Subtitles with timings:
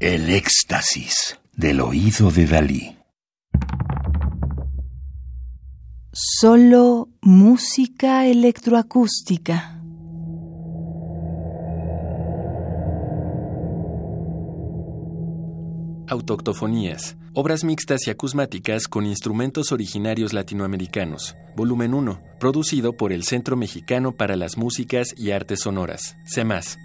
[0.00, 2.96] El éxtasis del oído de Dalí.
[6.10, 9.78] Solo música electroacústica.
[16.08, 17.18] Autoctofonías.
[17.34, 21.36] Obras mixtas y acusmáticas con instrumentos originarios latinoamericanos.
[21.54, 22.22] Volumen 1.
[22.40, 26.16] Producido por el Centro Mexicano para las Músicas y Artes Sonoras.
[26.24, 26.78] CEMAS.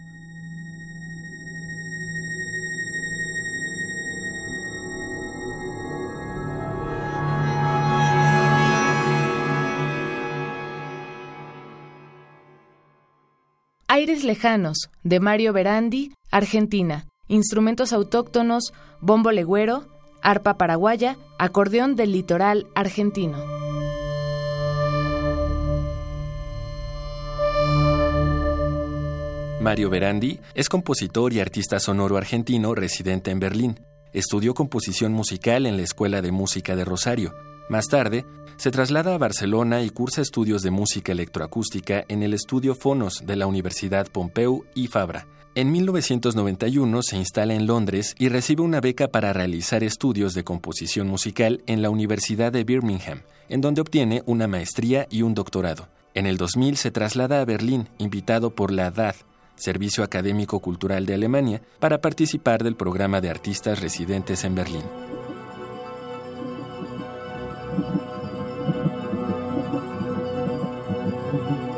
[13.96, 17.08] Aires Lejanos, de Mario Berandi, Argentina.
[17.30, 19.88] Instrumentos autóctonos, bombo legüero,
[20.22, 23.38] arpa paraguaya, acordeón del litoral argentino.
[29.62, 33.80] Mario Berandi es compositor y artista sonoro argentino residente en Berlín.
[34.12, 37.34] Estudió composición musical en la Escuela de Música de Rosario.
[37.68, 38.26] Más tarde,
[38.58, 43.36] se traslada a Barcelona y cursa estudios de música electroacústica en el estudio Fonos de
[43.36, 45.28] la Universidad Pompeu y Fabra.
[45.56, 51.08] En 1991 se instala en Londres y recibe una beca para realizar estudios de composición
[51.08, 55.88] musical en la Universidad de Birmingham, en donde obtiene una maestría y un doctorado.
[56.14, 59.16] En el 2000 se traslada a Berlín, invitado por la DAD,
[59.56, 64.84] Servicio Académico Cultural de Alemania, para participar del programa de artistas residentes en Berlín.
[71.36, 71.75] Thank you.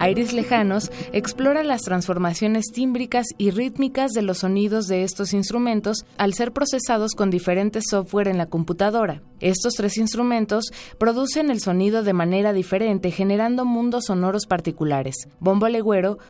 [0.00, 6.34] Aires Lejanos explora las transformaciones tímbricas y rítmicas de los sonidos de estos instrumentos al
[6.34, 9.22] ser procesados con diferentes software en la computadora.
[9.40, 10.66] Estos tres instrumentos
[10.98, 15.66] producen el sonido de manera diferente, generando mundos sonoros particulares: bombo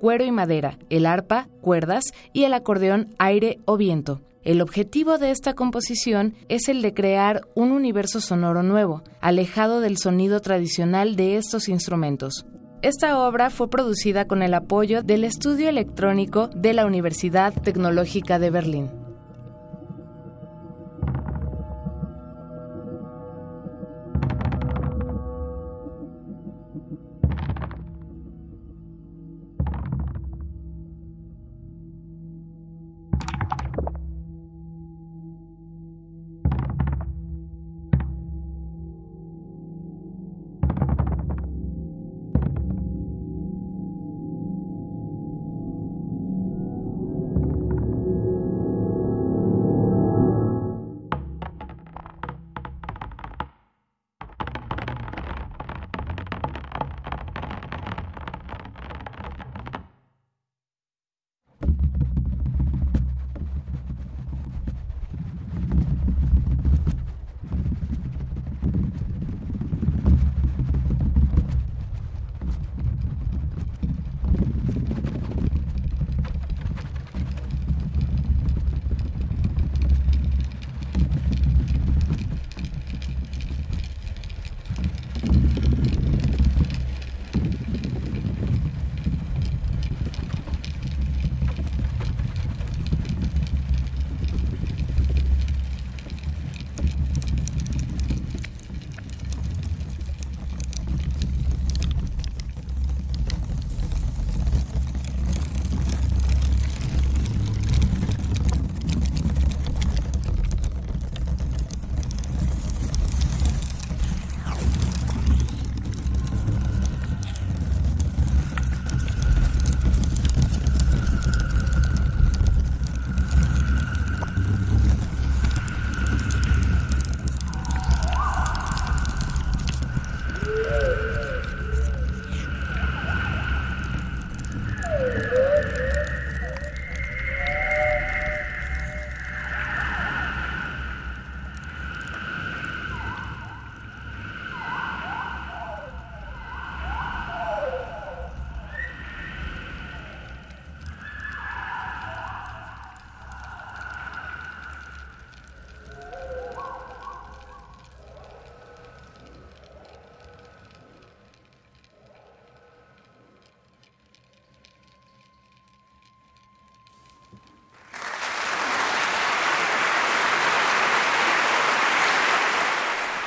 [0.01, 4.23] cuero y madera, el arpa, cuerdas y el acordeón, aire o viento.
[4.45, 9.99] El objetivo de esta composición es el de crear un universo sonoro nuevo, alejado del
[9.99, 12.47] sonido tradicional de estos instrumentos.
[12.81, 18.51] Esta obra fue producida con el apoyo del Estudio Electrónico de la Universidad Tecnológica de
[18.51, 18.98] Berlín.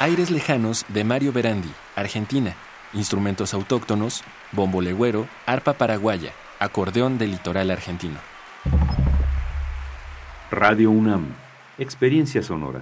[0.01, 2.56] Aires Lejanos de Mario Berandi, Argentina.
[2.92, 8.18] instrumentos autóctonos, bombo legüero, arpa paraguaya, acordeón del litoral argentino.
[10.50, 11.27] Radio UNAM,
[11.77, 12.81] experiencia sonora.